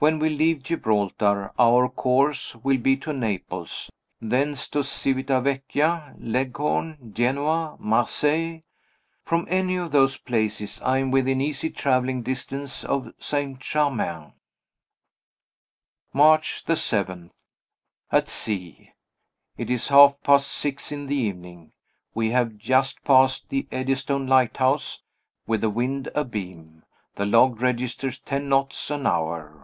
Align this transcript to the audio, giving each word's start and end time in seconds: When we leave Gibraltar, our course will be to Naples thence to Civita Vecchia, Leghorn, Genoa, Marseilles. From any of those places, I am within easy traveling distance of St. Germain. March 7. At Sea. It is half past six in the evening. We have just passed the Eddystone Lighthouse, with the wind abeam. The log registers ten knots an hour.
When 0.00 0.18
we 0.18 0.28
leave 0.28 0.62
Gibraltar, 0.62 1.52
our 1.58 1.88
course 1.88 2.54
will 2.56 2.76
be 2.76 2.94
to 2.98 3.14
Naples 3.14 3.90
thence 4.20 4.68
to 4.68 4.84
Civita 4.84 5.40
Vecchia, 5.40 6.14
Leghorn, 6.18 7.12
Genoa, 7.14 7.76
Marseilles. 7.78 8.60
From 9.24 9.46
any 9.48 9.76
of 9.76 9.92
those 9.92 10.18
places, 10.18 10.78
I 10.82 10.98
am 10.98 11.10
within 11.10 11.40
easy 11.40 11.70
traveling 11.70 12.20
distance 12.22 12.84
of 12.84 13.14
St. 13.18 13.58
Germain. 13.60 14.34
March 16.12 16.62
7. 16.64 17.30
At 18.12 18.28
Sea. 18.28 18.92
It 19.56 19.70
is 19.70 19.88
half 19.88 20.22
past 20.22 20.48
six 20.52 20.92
in 20.92 21.06
the 21.06 21.16
evening. 21.16 21.72
We 22.12 22.28
have 22.32 22.58
just 22.58 23.02
passed 23.04 23.48
the 23.48 23.66
Eddystone 23.72 24.26
Lighthouse, 24.26 25.00
with 25.46 25.62
the 25.62 25.70
wind 25.70 26.10
abeam. 26.14 26.82
The 27.14 27.24
log 27.24 27.62
registers 27.62 28.18
ten 28.18 28.50
knots 28.50 28.90
an 28.90 29.06
hour. 29.06 29.62